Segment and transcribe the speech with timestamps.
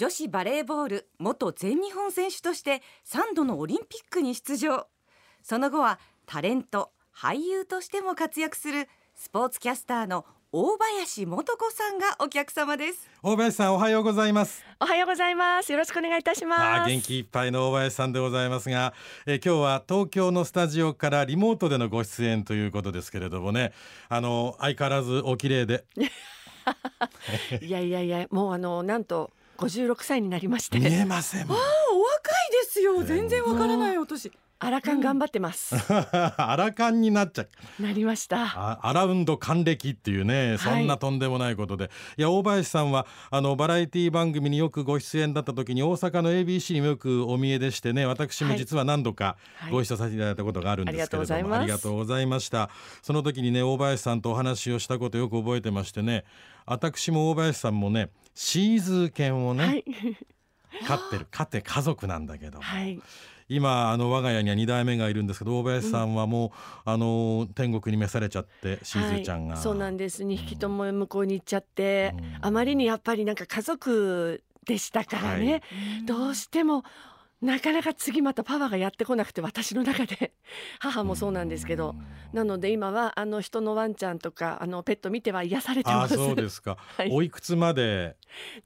[0.00, 4.86] 女子バレーボール元全日本選手として3度のオリンピックに出場。
[5.42, 13.10] その後はタレント俳優としても活躍するスポーツキャスターの大林素子さんがお客様です。
[13.22, 14.64] 大林さんおはようございます。
[14.80, 15.70] おはようございます。
[15.70, 16.90] よろしくお願いいたします。
[16.90, 18.94] 元気いっぱいの大林さんでございますが、
[19.26, 23.74] え今日は東京のスタジオからリモートでのご出演ということですけれどもね。
[24.08, 25.84] あの相変わらずお綺麗で。
[27.60, 29.30] いやいやいやもうあのなんと
[29.60, 30.78] 56歳になりまして。
[30.78, 31.42] 見えません。
[31.42, 33.02] あお若いですよ。
[33.02, 37.42] 全然わからないお年アラカン頑張ってます、アラカンになっちゃ
[37.78, 37.82] う。
[37.82, 38.42] なりました。
[38.42, 49.72] あアラウンド還暦っていうねそんなとんでもないことで、い、や大林さんはあのバラエティ番組によくご出演だった時に大阪の ABC にもよくお見えでしてね私も実は何度かはい。
[49.72, 52.68] ご一緒させていただいたことがあるんですけれども、はいありがとうございました。
[53.00, 56.24] その時にね大林さんとお話をしたことよく覚えてましてね
[56.66, 59.84] 私も大林さんもねシーズー犬をね、はい。
[60.86, 61.26] 飼ってる。
[61.30, 63.00] 飼って家族なんだけども、はい
[63.50, 66.50] 今あの我が家には2代目がいるんですけど大林さんはもう、
[66.84, 70.22] あの天国に召されちゃってシーズーちゃんが、はい、そうなんです。
[70.22, 72.46] 2匹とも向こうに行っちゃって、うん。
[72.46, 75.62] あまりにやっぱりなんか家族でしたからね、はい。
[76.06, 76.84] どうしても
[77.42, 80.32] なかなか次またパワーがやってこなくて私の中で。
[80.78, 81.96] 母もそうなんですけど、
[82.32, 86.14] なので今はあの人のワンちゃんとかあのペット見ては癒されてます。
[86.14, 87.10] そうですか、 はい。
[87.10, 88.16] おいくつまで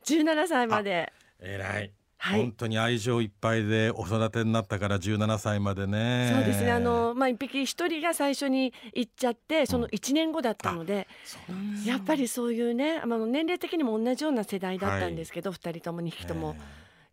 [0.05, 1.13] ？17歳まで。
[1.41, 1.93] 偉い、
[2.25, 2.41] はい。
[2.41, 6.33] 本当に愛情いっぱいでお育てになったから17歳までね。
[6.35, 6.73] そうですね。
[6.73, 16.57] あのまあ一匹一人が最初に行っちゃってその1年後だったので、そうやっぱりそういうねあの年齢的にも同じような世代だったんですけど、二人とも2匹とも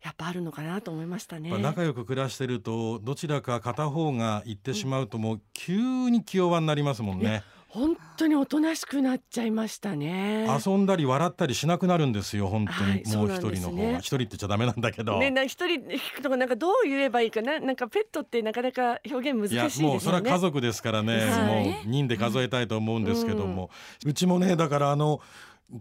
[0.02, 1.58] やっぱあるのかなと思いましたね。
[1.58, 7.42] 仲良く暮らしてるとどちらか片方が行ってしまうともう急に気弱になりますもんね、
[7.74, 10.46] 本当におとなしくなっちゃいましたね。
[10.66, 17.58] 遊んだり笑ったりしなくなるんですよ本当に、はいもう一人の方が一人って言っちゃダメなんだけど、ね、な一人引くとかなんかどう言えばいいかな？
[17.60, 19.92] なんかペットってなかなか表現難しいですよね。
[19.94, 21.64] もうそれは家族ですからね、はい。
[21.64, 23.70] もう人で数えたいと思うんですけども、
[24.04, 25.22] うちもねだからあの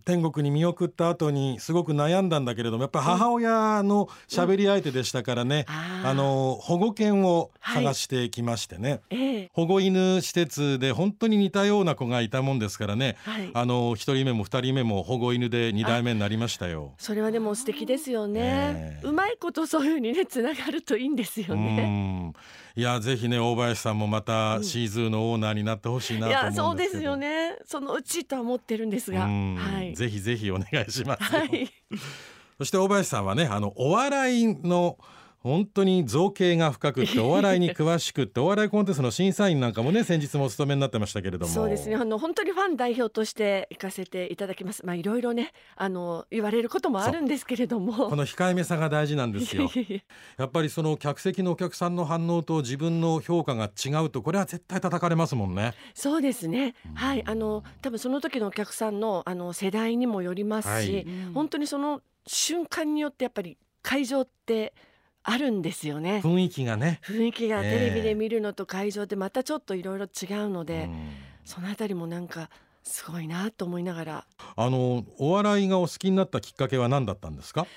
[0.06, 6.10] 天国に見送った後にすごく悩んだんだけれどもやっぱり母親の喋り相手でしたからね、あー。
[6.10, 9.50] あの保護犬を探してきましてね、ええ。
[9.54, 13.52] 保護犬施設で本当に似たような子がいたもんですからね、はい。
[13.54, 16.94] あの一人目も二人目も保護犬で二代目になりましたよ。
[16.98, 18.42] それはでも素敵ですよね。
[18.42, 19.08] ええ。
[19.08, 21.86] うまいことそういうふうにねつながるといいんですようね。
[22.28, 22.34] ん。
[22.78, 27.04] いやぜひね大林さんもまたシーズーのオーナーになってほしいなといや思うんですけど。
[27.04, 27.58] そうですよね。
[27.66, 29.96] そのうちとは思ってるんですが、うんはい。
[29.96, 31.70] ぜひぜひお願いしますよ、はい。
[32.58, 34.98] そして大林さんはねあのお笑いの
[35.42, 41.96] 本当に造形が深くってお笑いに詳しくってお笑いコンテストの審査員なんかもね先日もお務めになってましたけれどもそうですね。
[41.96, 44.86] あの本当にファン代表として行かせていただきます。
[44.86, 47.94] まあいろいろね、あの言われることもあるんですけれども。
[48.10, 49.70] この控えめさが大事なんですよ
[50.38, 56.76] やっぱりその客席のお客さんの反応と自分の評価が違うとこれは絶対叩かれますもんねそうですね。
[56.94, 64.74] はい、あの多分その時のお客さんのあの世代にもよりますし、はい本当にその瞬間によってやっぱり会場って
[65.24, 66.22] あるんですよね。
[66.24, 67.00] 雰囲気がね。
[67.04, 67.72] 雰囲気がええ。
[67.72, 71.10] テレビで見るのと会場でまたちょっといろいろ違うので、うん。
[71.46, 72.50] そのあたりもなんか
[72.84, 74.26] すごいなと思いながら。
[74.56, 77.68] あのお笑いがお好きになったきっかけは何だったんですか？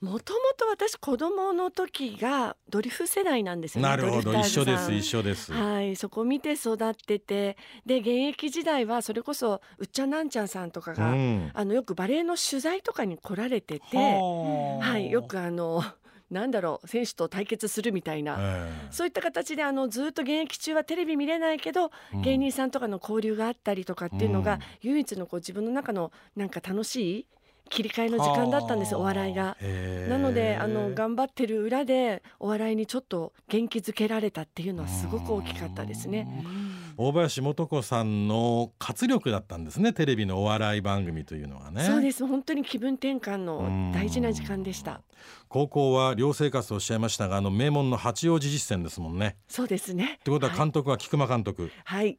[0.00, 3.88] もともと私子供の時がドリフ世代なんですよね。
[3.90, 4.32] なるほど。
[4.32, 11.50] 一緒です一緒です、はい、そこ見て育っててで現役時代はそれこそうっちゃんなんちゃんさんとかうが、ん。
[11.52, 14.86] あのよくバレエの取材とかに来られてて、はあ。
[14.86, 15.84] はい、よくあの
[16.30, 18.92] なんだろう選手と対決するみたいな、ええ。
[18.92, 22.22] そういった形であのずっと現役中はテレビ見れないけど、うん。
[22.22, 24.60] 芸人さんとかの交流があったりとかっていうのが、うん。
[24.82, 27.26] 唯一のこう自分の中のなんか楽しい
[27.70, 29.56] 切り替えの時間だったんですよお笑いが。
[30.08, 36.44] なのであの頑張ってる裏でお笑いにちょっと元気づけられたっていうのはすごく大きかったですね。
[36.96, 45.00] 大林素子さんの活力だったんですねテレビのお笑い番組というのはねそうです本当に気分転換の大事な時間でした。
[45.48, 50.18] 高校は寮生活とおっしゃいましたがあの名門の八王子実践ですもんねそうですね。
[50.20, 52.18] ってことははい監督は菊間監督、はい。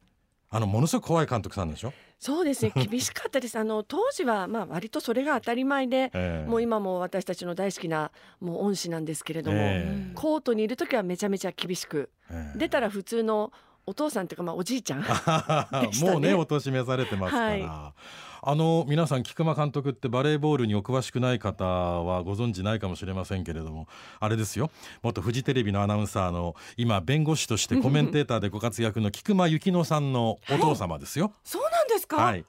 [0.50, 2.72] あのものすごく怖い監督さんでしょ、そうですね。
[2.88, 3.58] 厳しかったです。
[3.58, 6.48] あの当時はまあ割とそれが当たり前で、ええ。
[6.48, 10.14] もう今も私たちの大好きなもう恩師なんですけれども、ええ。
[10.14, 12.58] コートにいる時はめちゃめちゃ厳しく、ええ。
[12.60, 13.52] 出たら普通の
[13.86, 15.06] お父さんというかまあおじいちゃんね
[16.00, 17.92] もうねお年召されてますから、はい。
[18.44, 23.86] あの皆さん菊間監督ってバレーボールにお詳しくない方はご存知ないかもしれませんけれども
[24.18, 24.72] あれですよ。
[25.00, 31.32] 元フジテレビのアナウンサーの今弁護士としてコメンテーターでご活躍の菊間幸乃さんのお父様ですよ。
[31.44, 32.44] そうなんですか、はい、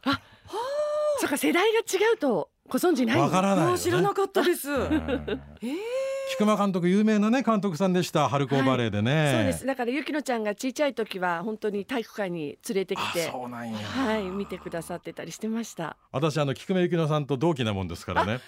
[1.20, 3.78] そうか世代が違うとご存知ないわからないよね。
[3.78, 4.72] 知らなかったです。
[4.74, 6.03] えーえー
[6.34, 9.66] 菊間監督有名なね監督さんでした春高バレーでね、そうです。
[9.68, 15.96] だからゆきのちゃんが小さい時は本当に体育館に連れてきあてそうなんや、はい見てくださってたりしてました。
[16.12, 18.40] 私あの菊間由紀乃さんと同期なもんですからね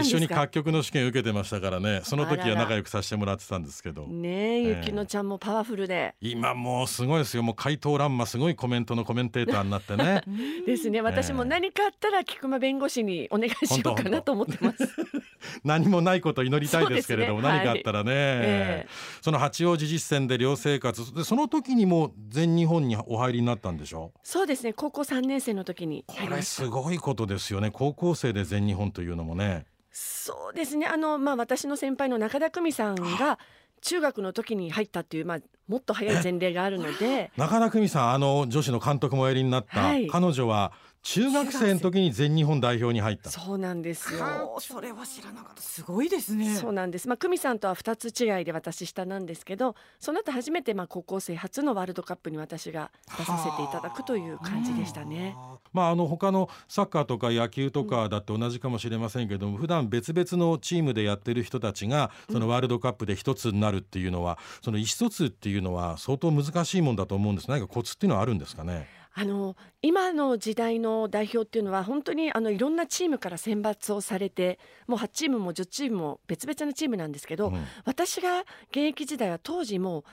[0.00, 2.00] 一緒に楽曲の試験受けてましたからね。
[2.02, 4.06] その時は仲良くさせてもらってたんですけど。
[4.06, 7.42] ねえゆきのちゃんもパワフルで、今もうすごいですよ。
[7.44, 10.22] もう怪盗乱魔すごいコメントのコメンテーターになってね。
[10.66, 11.00] ですね。
[11.00, 14.78] 私も何かあったら菊間弁護士にお願いしようかなと思ってます。
[15.62, 17.48] 何もないことを祈りたいですけれども、ね。
[17.48, 18.86] 何かあったらね、え
[19.22, 24.12] その八王子実践で寮生活でその時にも全日本にお入りになったんでしょ？
[24.24, 24.72] そうですね。
[24.72, 27.70] 高校3年生の時にこれすごいことですよね。
[27.70, 29.66] 高校生で全日本というのもね。
[29.92, 30.86] そうですね。
[30.86, 33.38] あのまあ私の先輩の中田久美さんが
[33.80, 35.38] 中学の時に入ったっていうまあ
[35.68, 37.30] もっと早い前例があるので。
[37.38, 40.06] 中田久美さんあの女子の監督もおやりになった、はい。
[40.08, 40.72] 彼女は
[41.06, 45.62] 中学生の時に全日本代表に入ったそうなんですよはあそれは知らなかった。
[45.62, 46.56] すごいですね。
[46.56, 47.06] そうなんです。
[47.06, 55.36] まあ久美さんとは2つ違いで私下なんですけど、その後初めてまあ高校生初のワールドカップに私が出させていただくという感じでしたね。
[55.72, 68.88] まああの他のサッカーとか野球とかだって同じかもしれませんけども、普段別々のチームでやってる人たちがそのワールドカップで一つになるっていうのは、その意思疎通っていうのは相当難しいもんだと思うんです何かコツっていうのはあるんですかね？
[69.18, 78.40] あの今の時代の代表っていうのは本当にあのいろんなチームから選抜をされて、もう8チームも10チームも別々のチームなんですけど、うん私が
[78.70, 80.04] 現役時代は当時も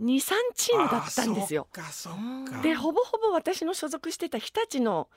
[0.00, 1.68] う2、3チームだったんですよ。
[2.62, 5.08] でほぼほぼ私の所属してた日立の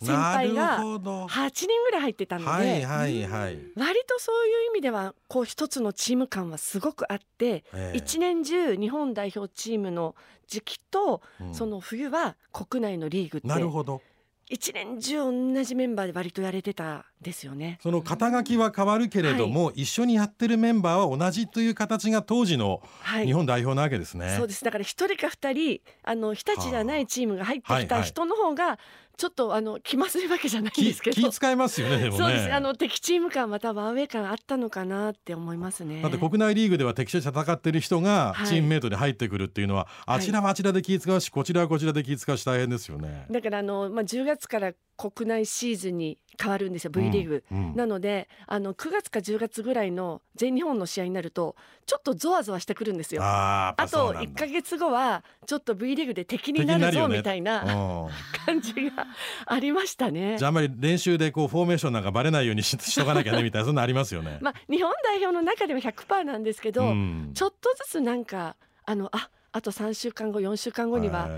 [0.00, 1.26] 先輩ながるほど。
[1.26, 7.96] 8人ぐらい入ってたので、はいはいはい、割とそういう意味ではこう一つのチーム感はすごくあって、ええ。
[7.96, 10.14] 一年中日本代表チームの
[10.46, 11.54] 時期と、うん。
[11.54, 14.02] その冬は国内のリーグってなるほど。
[14.48, 17.78] 一年中同じメンバーで割とやれてたんですよね。
[17.82, 23.26] その肩書きは変わるけれども、一緒にやってるメンバーは同じという形が当時のはい。
[23.26, 24.34] 日本代表なわけですね。
[24.36, 24.62] そうです。
[24.62, 27.88] だから一人か二人あの日立じゃないチームが入ってきはいはい。
[27.88, 28.78] た人の方が
[29.22, 32.18] ちょっとあの気まずいわけじゃないですけど気使いますよねでもね。
[32.18, 36.02] そうですあの敵チーム感またはアウェー感あったのかなって思いますね。
[36.02, 43.26] だって国内リーグでは敵地で戦ってる人がはいチームメイトで入ってくるっていうのは、あちらはあちらで気使うしこちらはこちらで気使うし大変ですよね。
[43.30, 44.72] だからあの、まあ、10月から
[45.10, 47.44] 国内シーズンに変わるんですよ V リーグ。
[47.50, 51.56] うんうんなのであの9月か10月ぐらいの全日本の試合になると
[51.86, 53.22] ちょっとゾワゾワしてくるんですよ。
[53.24, 58.10] あと1そうなんだか月後はちょっと V リーグで敵になるぞねみたいなうん
[58.44, 59.06] 感じが
[59.46, 60.48] ありましたねじゃ。
[60.48, 64.38] ああんまり練習でこうフォーメーションなんかバレないようにし しとかなきゃねみたいなそんなありますよね。
[64.42, 71.28] まあ、日本代表の中では100%なんですけど、うんちょっとずつなんかあのああと3週間後4週間後には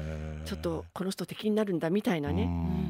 [0.45, 2.84] ちょっとこの人敵になるんだみたいなね、うん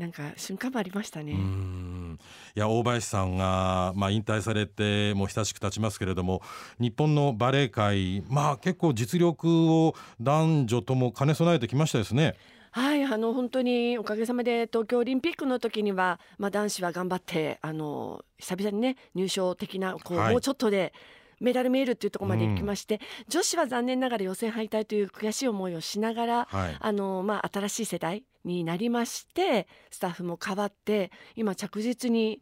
[0.00, 1.32] なんか瞬間もありましたね。
[1.32, 2.18] うん
[2.56, 6.42] いや大林さんが、まあ、引退されてもう親しく経ちますけれども
[6.80, 12.34] 日本のバレエ界、まあ、結構実力を男女とも兼ね備えてきましたですね。
[12.72, 20.94] はいあの本当におかげさまで東京オリンピックの時には、まあ、男子は頑張ってあの久々にね入賞的なこう、はいもうちょっとで
[21.40, 26.76] メダル見えるっていうところまで行きまして、女子は残念ながら予選敗退という悔しい思いをしながら、はい。
[26.78, 32.40] あのまあ、新しい世代になりましてスタッフも変わって今着実に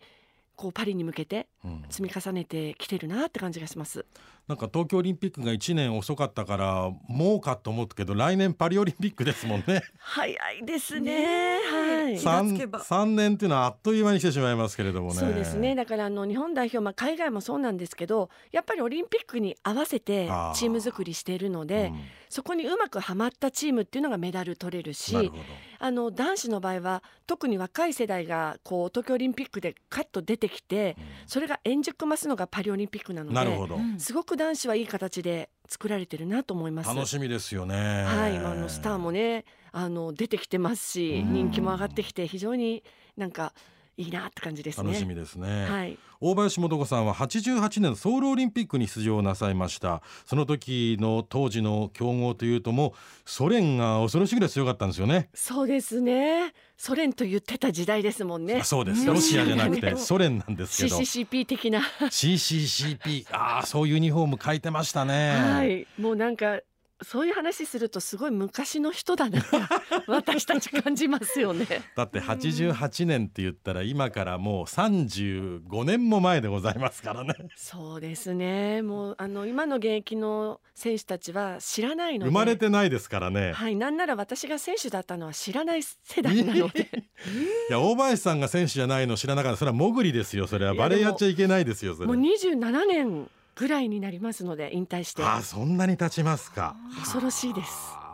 [0.56, 1.84] こうパリに向けてうん。
[1.88, 4.04] 積み重ねてきてるなって感じがします。
[4.48, 9.82] なんか東京オリンピックが1年遅かったからもうかと思ったけど来年パリオリンピックですもんね。
[9.98, 11.58] 早いですね。
[11.70, 12.18] はい。
[12.18, 12.24] 気。
[12.24, 12.80] がつけば。
[12.82, 15.20] 3, 年っていうのはあっという間にしてしまいますけれどもね。
[15.20, 15.74] そうですね。
[15.74, 22.00] だからあの日本代表、まあ、海外もそうなんですけどやっぱりオリンピックに合わせてチーム作りしているので、うん。
[22.30, 25.32] そこにうまくはまったチームっていうのがメダル取れるし
[25.78, 33.98] あの男子の場合は特に若い世代がこう東京オリンピックでカッと出てきてそれが円熟増すのがパリオリンピックなのでなるほど、うん。
[33.98, 36.94] すごく男子はいい形で作られてるなと思います。
[36.94, 42.82] 楽しみですよねはい、まああのスターもねあの出てきてますしうん人気も上がってきて非常に
[43.16, 43.52] なんか
[43.98, 44.86] いいなって感じですね。
[44.86, 52.92] 楽しみですね、はい大林素子さんは88年のソウルオリンピックに出場なさいましたその時の当時の強豪というともう
[53.24, 56.54] ソ連が恐ろしいぐらい強かったんですよねそうですね。
[56.76, 58.64] ソ連と言ってた時代ですもんねあ。
[58.64, 61.80] そうですうんロシアじゃなくてねソ連なんですけど CCCP 的な。
[61.80, 65.86] CCCP ああそういうユニフォーム書いてましたねはい。
[66.00, 66.60] もうなんか
[67.02, 69.40] そういう話するとすごい昔の人だな
[70.08, 71.66] 私たち感じますよね。
[71.94, 77.34] だって88年って言ったら今からもう35年も前でございますからね。
[77.56, 78.82] そうですね。
[78.82, 83.52] もうあの今の現役の選手たちは知らないので、生まれてないですからね。
[83.52, 86.80] はい、なんなら私が選手だったのは知らない世代なので、
[87.70, 89.58] いや大林さんが選手じゃないの知らなかった。
[89.58, 90.48] それはモグリですよ。
[90.48, 92.06] それはバレーやっちゃいけないですよそれ。
[92.08, 97.70] もう27年ぐらいになりますので引退してあそんなに経ちますか恐ろしいです。
[97.70, 98.08] はあ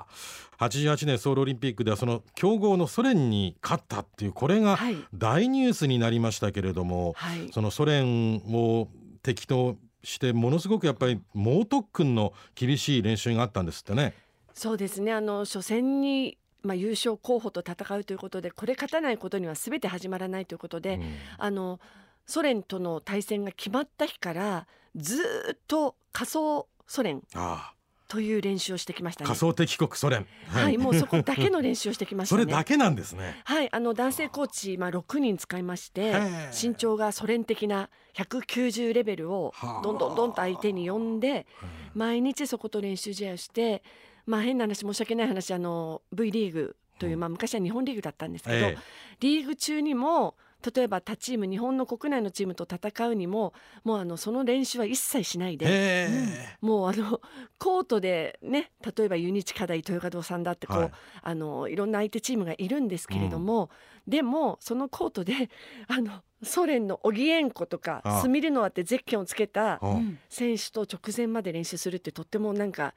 [0.58, 7.50] 88年ソウルオリンピックではその強豪のソ連に勝ったっていうこれがはい大ニュースになりましたけれども、はい。
[7.52, 8.88] そのソ連を
[9.22, 14.14] 敵としてものすごくやっぱり猛特訓の厳しい練習があったんですってね。
[14.54, 15.12] そうですね。
[15.12, 21.02] あの初戦にまあ優勝候補と戦うということで、これ勝たないことには全て始まらないということで、うん
[21.36, 21.80] あの
[22.26, 24.66] ソ連との対戦が決まった日から
[24.97, 27.73] ずーっと仮想ソ連あ
[28.07, 29.28] という練習をしてきましあたね。
[29.28, 32.43] 仮想敵国ソ連、はい、もうそこだけの練習をしてきましたね。
[32.45, 33.40] それだけなんですね。
[33.45, 36.14] はい、あの男性コーチ、まあ、6人使いまして
[36.52, 39.83] 身長がソ連的な190レベルをはあ。
[39.83, 41.47] どんどんどんと相手に呼んで
[41.95, 43.83] 毎日そこと練習試合をして、
[44.26, 48.78] まあ、変な話申し訳ない話あの V リーグという、まあ、昔は日本リーグだったんですけど、ええ。
[49.21, 50.37] リーグ中にも
[50.75, 53.52] 例えば他チーム日本の国内のチームと戦うにも
[53.83, 55.66] もうあのその練習は一切しないで。
[55.66, 56.56] へえ。
[56.61, 57.21] もうあの
[57.59, 60.90] コートでね例えばユニチカダイ豊川堂さんだってこう、はい。
[61.23, 63.71] あのいろんな相手チームがいるんですけれども、
[64.06, 65.50] でもそのコートで
[65.88, 72.94] あのソ連のオギエンコとかスミルノワってゼッケンをつけたうんうん選手と直前まで練習するってとってもなんか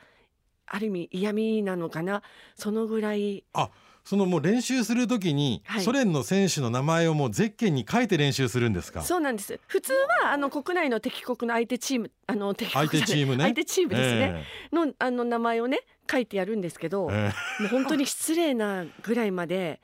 [0.65, 2.21] ある意味嫌味なのかな。
[2.55, 3.69] そのぐらいあ
[4.07, 5.83] そのもう練習するときに、はい。
[5.83, 9.01] ソ連の選手の名前をもうゼッケンに書いて練習するんですか？
[9.01, 9.59] そうなんです。
[9.67, 9.91] 普通
[10.23, 13.43] はあの国内の敵国の相手チームあの敵国相手チームね。
[13.51, 14.75] 相手チームですね、え。
[14.75, 17.63] のあの名前をね書いてやるんですけど、ええ。
[17.63, 19.81] もう本当に失礼なぐらいまで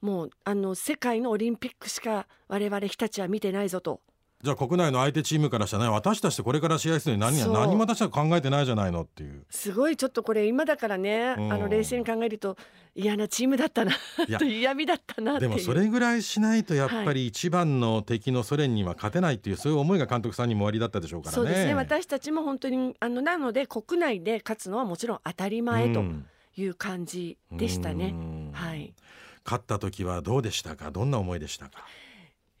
[0.00, 4.00] もうあの世界のオリンピックしか我々日立は見てないぞと
[4.42, 9.44] じゃあ国内の相手チームからしたらね私たちこれから試合するのに何何も私は考えてないじゃないのっていう。
[9.50, 11.52] すごいちょっとこれ今だからね、うん。
[11.52, 12.56] あの冷静に考えると
[12.94, 13.92] 嫌なチームだったな
[14.46, 21.34] 嫌味だったなでもそれぐらいしないとやっぱり一番の敵のソ連には勝てないっていうそういう思いが監督さんにもおありだったでしょうからね。
[21.34, 26.26] そうですね私たちも本当にあのなので国内で勝つのはもちろん当たり前とうん。
[26.58, 28.14] いう感じでしたね。
[28.14, 28.50] うん。
[28.54, 28.94] はい。
[29.44, 30.90] 勝った時はどうでしたか？
[30.90, 31.84] どんな思いでしたか？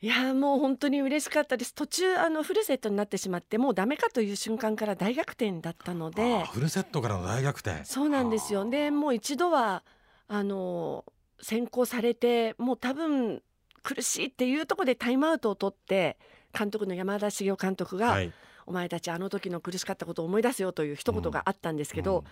[0.02, 1.74] いやーもう本当に嬉しかったです。
[1.74, 6.44] 途中あのフルセットになってしまってもうダメかという瞬間から大逆転だったので。
[6.52, 7.84] フルセットからの大逆転。
[7.84, 8.68] そうなんですよ。
[8.68, 9.82] でもう一度は
[10.28, 11.04] あの
[11.40, 13.42] 先行されてもう多分
[13.82, 16.18] 苦しいっていうところでタイムアウトを取って
[16.56, 18.32] 監督の山田茂雄監督が、はい。
[18.68, 22.24] お前たちあの時の苦しかったことを思い出すよという一言があったんですけど、うん。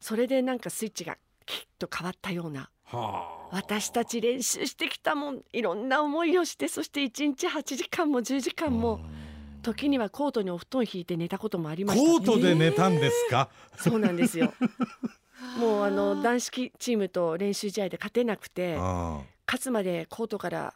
[0.00, 3.56] それでなんかスイッチがきっと変わったようなはあ。
[3.56, 9.22] 私たち練習してきたもんいろんな思いをしてそして1日8時間も10時間もうん。
[9.62, 12.10] 時にはコートにお布団引いて寝たこともありました。
[12.10, 14.52] コートで寝たんですか、そうなんですよ。
[15.58, 20.74] もうあの男子チームと練習試合で勝てなくてあ勝つまでコートから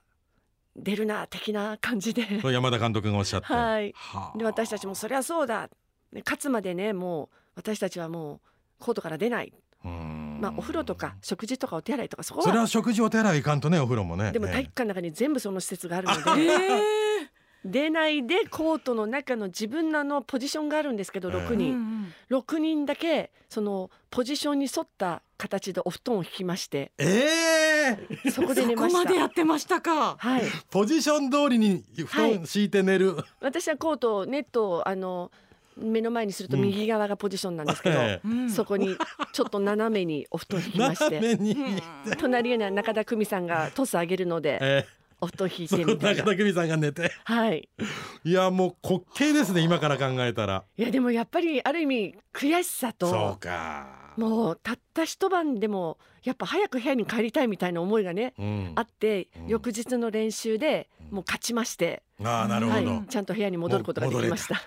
[0.74, 2.40] 出るな的な感じで。
[2.44, 3.92] 山田監督がおっしゃって、はい。
[3.96, 4.38] はあ。
[4.38, 5.68] で私たちもそりゃそうだ。
[6.12, 8.40] ね勝つまでねもう私たちはもう
[8.78, 14.32] コートから出ない、うんまあ、お風呂とか食事とかお手洗いとかそこそれはは食事お手洗いいかんとねお風呂もね。
[14.32, 16.82] でもええ体育館の中に全部その施設があるのえでー
[17.64, 22.12] 出ないでコートの中の自分のあのポジションがあるんですけどええ6うんう人ん。
[22.30, 26.92] 6人だけそのポジションに沿った形でお布団を引きまして。
[26.98, 28.98] ええそこでそこ寝ました。
[28.98, 30.16] までやってましたか。
[30.18, 30.42] はい。
[30.70, 35.30] ポジション通りに布団敷いて寝る、私はコートネットをあの
[35.76, 36.62] 目の前にするとうん。
[36.62, 38.50] 右側がポジションなんですけど、えうん。
[38.50, 38.96] そこに
[39.32, 42.16] ちょっと斜めにお布団引きまし斜て。
[42.18, 44.96] 隣には中田久美さんがトス上げるのでええ。
[45.20, 46.22] お布団引いてみたいな。
[46.22, 47.10] 中田久美さんが寝て。
[47.24, 47.68] はい。
[48.24, 50.64] いやもう滑稽ですね今から考えたら。
[50.76, 54.06] いやでもやっぱりある意味悔しさそうとか。
[54.16, 58.72] もうたった一晩でもやっぱ早く部屋に帰りたいみたいな思いがねうん。
[58.74, 59.46] あって、うん。
[59.48, 64.60] 翌日の練習でうんもう勝ちまして、ああなるほど、はい、ちゃんと部屋に戻ることができました。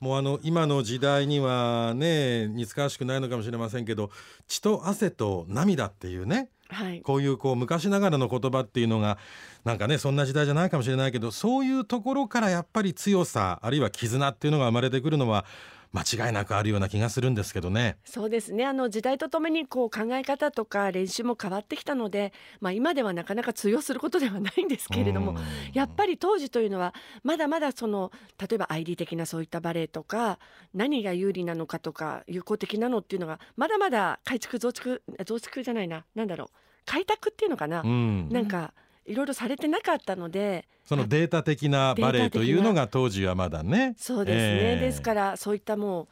[0.00, 4.10] もうあの今の時代にはね似つかわしくないのかもしれませんけど
[4.46, 9.16] 血と汗と涙っていうねはい、こういうこう昔ながらの言葉っていうのが
[9.64, 15.46] なんかねそんな時代じゃないかもしれないけどそういうところからやっぱり強さあるいは絆っていうのが生まれてくるのは
[15.92, 17.96] 間違いなくあるような気がするんですけどね。
[18.04, 18.66] そうですね。
[18.66, 25.36] あの時代とともにこう考え方とか練習も変わってきたので、まあ、今ではなかなか通用することではないんですけれども、
[25.72, 30.38] やっぱり当時というのはまだまだその例えば ID 的なそういったバレエとか
[30.74, 36.48] 何が有利なのかとか有効的なのっていうのがまだまだ改築増築増築じゃないななんだろう。
[36.84, 38.28] 開拓っていうのかな、うん。
[38.30, 38.72] なんか
[39.08, 43.94] いろいろされてなかったのでそのデータ的なバレエというのが当時はまだね。
[43.96, 46.08] そうですね、ええですからそういったもう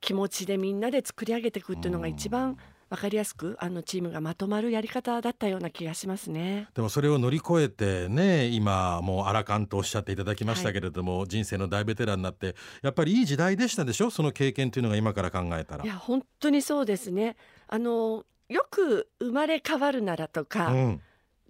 [0.00, 2.58] 気持ちでみんなで作り上げていくっていうのが一番
[2.90, 6.68] わかりやすくあのチームがまとまるやり方だったような気がしますね。
[6.74, 14.10] でもそれを乗り越えてね今もうアラカンとおっしゃっていただきましたけれども、人生の大ベテランになってやっぱりいい時代でしたでしょ？
[14.10, 15.88] その経験というのが今から考えたらい。
[15.88, 17.36] や本当にそうですね。
[17.66, 21.00] あのよく生まれ変わるならとか、うん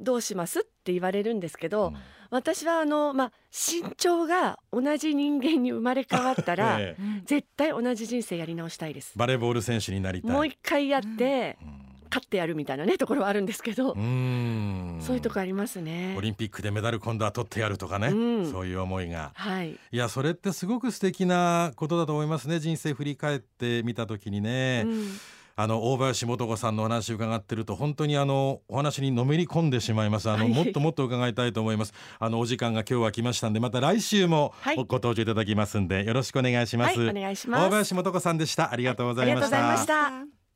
[0.00, 0.60] どうします？
[0.60, 1.96] って言われるんですけど、うん。
[2.30, 7.22] 私はあのまあ身長が同じ人間に生まれ変わったら、 ええ。
[7.24, 9.12] 絶対同じ人生やり直したいです。
[9.16, 10.30] バレーボール選手になりたい。
[10.30, 11.80] もう一回やって、うん。
[12.10, 14.98] 勝ってやるみたいなねところはあるんですけど、うーん。
[15.00, 16.14] そういうとこありますね。
[16.16, 16.20] オ。
[16.20, 18.50] リンピックでメダル今度は取ってやるとかね、うん。
[18.52, 19.32] そういう思いが。
[19.34, 19.72] はい。
[19.72, 22.60] いやそれってすごく素敵なことだと思いますね。
[22.60, 25.08] 人生振り返ってみた時にね、うん
[25.56, 30.28] あの大林素子さんのお話を伺ってると本当にあのお話にのめり込んでしまいます。
[30.28, 30.52] あの、はい。
[30.52, 31.94] もっともっと伺いたいと思います。
[32.18, 34.76] あのお時間が今日は来ましたんでまた来週もはい。
[34.76, 37.66] ご登場いただきますんでよろしくお願いします、はいお願いします。
[37.66, 38.72] 大林素子さんでした。
[38.72, 40.43] ありがとうございました